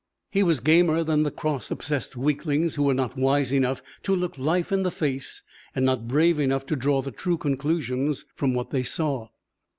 He 0.31 0.41
was 0.41 0.61
gamer 0.61 1.03
than 1.03 1.21
the 1.21 1.29
Cross 1.29 1.69
obsessed 1.69 2.15
weaklings 2.17 2.73
who 2.73 2.81
were 2.81 2.93
not 2.95 3.15
wise 3.15 3.51
enough 3.51 3.83
to 4.01 4.15
look 4.15 4.35
life 4.35 4.71
in 4.71 4.81
the 4.81 4.89
face 4.89 5.43
and 5.75 5.85
not 5.85 6.07
brave 6.07 6.39
enough 6.39 6.65
to 6.65 6.75
draw 6.75 7.03
the 7.03 7.11
true 7.11 7.37
conclusions 7.37 8.25
from 8.35 8.55
what 8.55 8.71
they 8.71 8.81
saw. 8.81 9.27